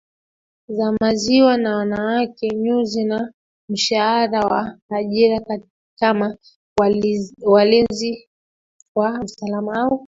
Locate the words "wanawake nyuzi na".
1.77-3.33